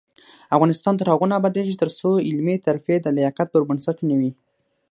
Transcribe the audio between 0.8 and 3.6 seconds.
تر هغو نه ابادیږي، ترڅو علمي ترفیع د لیاقت